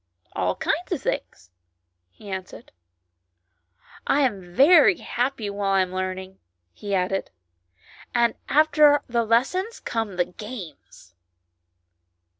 [0.33, 1.51] "All kinds of things,"
[2.09, 2.71] he answered."
[4.17, 6.39] I am very happy while I am learning,"
[6.73, 7.29] he added.
[8.11, 11.13] "And after the lessons come the games."